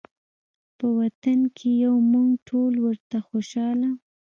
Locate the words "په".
0.77-0.85